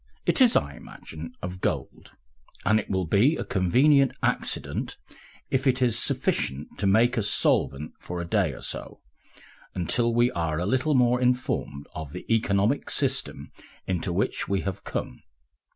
[0.25, 2.13] It is, I imagine, of gold,
[2.65, 4.97] and it will be a convenient accident
[5.51, 9.01] if it is sufficient to make us solvent for a day or so,
[9.75, 13.51] until we are a little more informed of the economic system
[13.85, 15.21] into which we have come.